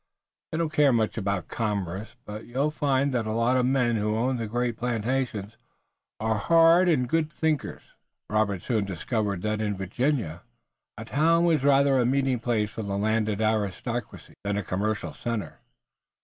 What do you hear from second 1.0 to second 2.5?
about commerce, but